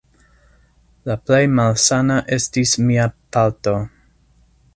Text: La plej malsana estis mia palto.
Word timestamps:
La 1.09 1.17
plej 1.27 1.41
malsana 1.59 2.15
estis 2.39 2.75
mia 2.89 3.07
palto. 3.37 3.77